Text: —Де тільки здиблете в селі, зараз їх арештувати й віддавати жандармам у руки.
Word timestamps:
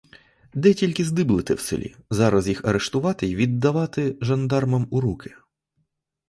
—Де 0.53 0.73
тільки 0.73 1.05
здиблете 1.05 1.53
в 1.53 1.59
селі, 1.59 1.95
зараз 2.09 2.47
їх 2.47 2.65
арештувати 2.65 3.27
й 3.27 3.35
віддавати 3.35 4.17
жандармам 4.21 4.87
у 4.91 5.01
руки. 5.01 5.33